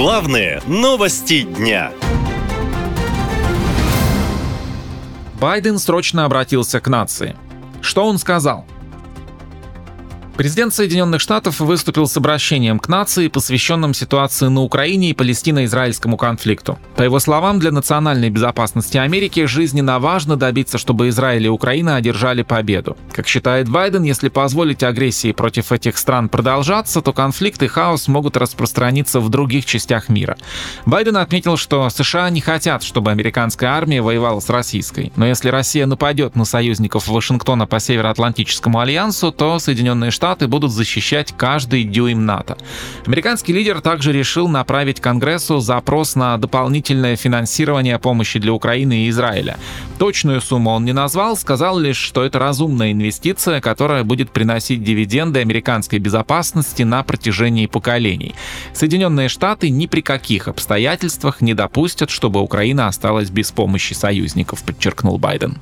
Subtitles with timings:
[0.00, 1.90] Главные новости дня.
[5.40, 7.34] Байден срочно обратился к нации.
[7.80, 8.64] Что он сказал?
[10.38, 16.78] Президент Соединенных Штатов выступил с обращением к нации, посвященным ситуации на Украине и палестино-израильскому конфликту.
[16.94, 22.42] По его словам, для национальной безопасности Америки жизненно важно добиться, чтобы Израиль и Украина одержали
[22.42, 22.96] победу.
[23.12, 28.36] Как считает Байден, если позволить агрессии против этих стран продолжаться, то конфликт и хаос могут
[28.36, 30.36] распространиться в других частях мира.
[30.86, 35.10] Байден отметил, что США не хотят, чтобы американская армия воевала с российской.
[35.16, 40.72] Но если Россия нападет на союзников Вашингтона по Североатлантическому альянсу, то Соединенные Штаты Штаты будут
[40.72, 42.58] защищать каждый дюйм НАТО.
[43.06, 49.56] Американский лидер также решил направить Конгрессу запрос на дополнительное финансирование помощи для Украины и Израиля.
[49.98, 55.40] Точную сумму он не назвал, сказал лишь, что это разумная инвестиция, которая будет приносить дивиденды
[55.40, 58.34] американской безопасности на протяжении поколений.
[58.74, 65.16] Соединенные Штаты ни при каких обстоятельствах не допустят, чтобы Украина осталась без помощи союзников, подчеркнул
[65.16, 65.56] Байден.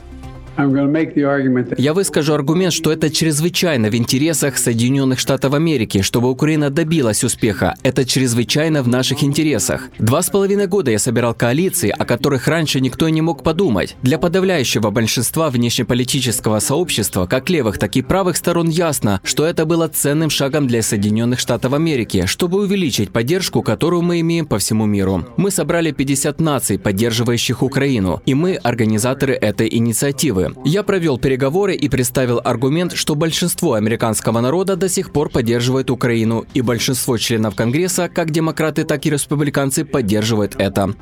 [1.79, 7.75] Я выскажу аргумент, что это чрезвычайно в интересах Соединенных Штатов Америки, чтобы Украина добилась успеха.
[7.83, 9.89] Это чрезвычайно в наших интересах.
[9.99, 13.97] Два с половиной года я собирал коалиции, о которых раньше никто не мог подумать.
[14.03, 19.89] Для подавляющего большинства внешнеполитического сообщества, как левых, так и правых сторон ясно, что это было
[19.89, 25.27] ценным шагом для Соединенных Штатов Америки, чтобы увеличить поддержку, которую мы имеем по всему миру.
[25.37, 30.46] Мы собрали 50 наций, поддерживающих Украину, и мы организаторы этой инициативы.
[30.65, 36.45] Я провел переговоры и представил аргумент, что большинство американского народа до сих пор поддерживает Украину,
[36.55, 40.95] и большинство членов Конгресса, как демократы, так и республиканцы, поддерживают это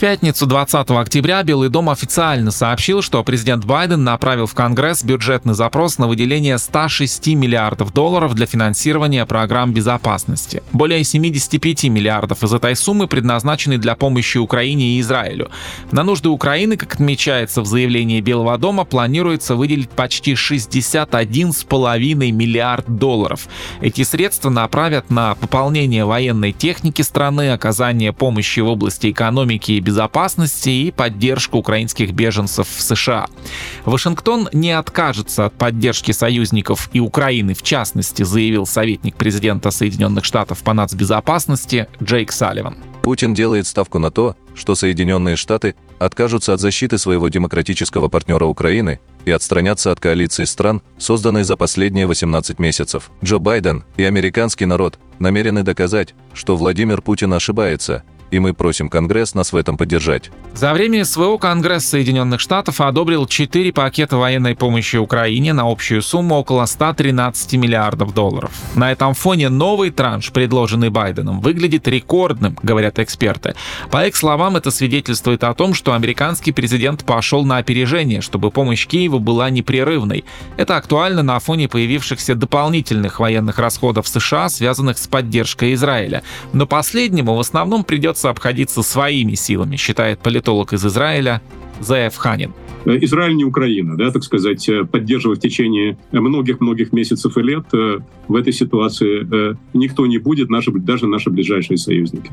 [0.00, 5.98] пятницу 20 октября Белый дом официально сообщил, что президент Байден направил в Конгресс бюджетный запрос
[5.98, 10.62] на выделение 106 миллиардов долларов для финансирования программ безопасности.
[10.72, 15.50] Более 75 миллиардов из этой суммы предназначены для помощи Украине и Израилю.
[15.92, 23.48] На нужды Украины, как отмечается в заявлении Белого дома, планируется выделить почти 61,5 миллиард долларов.
[23.82, 29.89] Эти средства направят на пополнение военной техники страны, оказание помощи в области экономики и безопасности
[30.66, 33.26] и поддержку украинских беженцев в США.
[33.84, 40.58] Вашингтон не откажется от поддержки союзников и Украины в частности, заявил советник президента Соединенных Штатов
[40.62, 42.76] по нацбезопасности Джейк Салливан.
[43.02, 49.00] Путин делает ставку на то, что Соединенные Штаты откажутся от защиты своего демократического партнера Украины
[49.24, 53.10] и отстранятся от коалиции стран, созданной за последние 18 месяцев.
[53.22, 59.34] Джо Байден и американский народ намерены доказать, что Владимир Путин ошибается и мы просим Конгресс
[59.34, 60.30] нас в этом поддержать.
[60.54, 66.36] За время СВО Конгресс Соединенных Штатов одобрил 4 пакета военной помощи Украине на общую сумму
[66.36, 68.50] около 113 миллиардов долларов.
[68.74, 73.54] На этом фоне новый транш, предложенный Байденом, выглядит рекордным, говорят эксперты.
[73.90, 78.86] По их словам, это свидетельствует о том, что американский президент пошел на опережение, чтобы помощь
[78.86, 80.24] Киеву была непрерывной.
[80.56, 86.22] Это актуально на фоне появившихся дополнительных военных расходов США, связанных с поддержкой Израиля.
[86.52, 91.40] Но последнему в основном придется придется обходиться своими силами, считает политолог из Израиля
[91.80, 92.52] Заев Ханин.
[92.84, 97.98] Израиль не Украина, да, так сказать, поддерживать в течение многих-многих месяцев и лет э,
[98.28, 100.48] в этой ситуации э, никто не будет,
[100.84, 102.30] даже наши ближайшие союзники.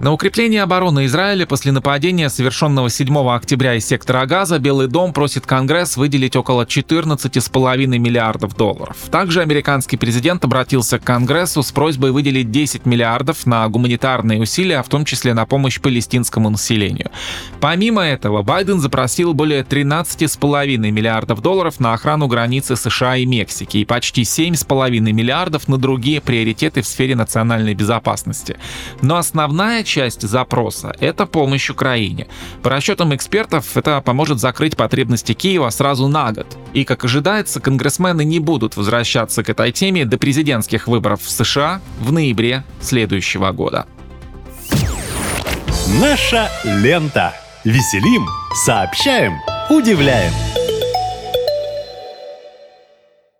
[0.00, 5.44] На укрепление обороны Израиля после нападения, совершенного 7 октября из сектора Газа, Белый дом просит
[5.44, 8.96] Конгресс выделить около 14,5 миллиардов долларов.
[9.10, 14.88] Также американский президент обратился к Конгрессу с просьбой выделить 10 миллиардов на гуманитарные усилия, в
[14.88, 17.10] том числе на помощь палестинскому населению.
[17.60, 23.84] Помимо этого, Байден запросил более 13,5 миллиардов долларов на охрану границы США и Мексики и
[23.84, 28.58] почти 7,5 миллиардов на другие приоритеты в сфере национальной безопасности.
[29.02, 32.28] Но основная часть запроса— это помощь Украине.
[32.62, 36.46] По расчетам экспертов, это поможет закрыть потребности Киева сразу на год.
[36.74, 41.80] И, как ожидается, конгрессмены не будут возвращаться к этой теме до президентских выборов в США
[41.98, 43.86] в ноябре следующего года.
[46.00, 47.34] Наша лента.
[47.64, 49.34] Веселим, сообщаем,
[49.68, 50.47] удивляем.